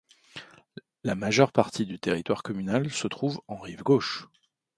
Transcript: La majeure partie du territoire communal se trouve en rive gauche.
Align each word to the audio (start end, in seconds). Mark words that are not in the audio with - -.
La 1.03 1.13
majeure 1.13 1.51
partie 1.51 1.85
du 1.85 1.99
territoire 1.99 2.41
communal 2.41 2.89
se 2.91 3.07
trouve 3.07 3.39
en 3.47 3.59
rive 3.59 3.83
gauche. 3.83 4.25